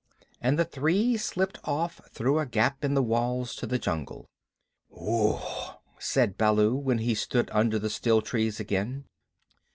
[0.41, 4.31] And the three slipped off through a gap in the walls to the jungle.
[4.89, 9.05] "Whoof!" said Baloo, when he stood under the still trees again.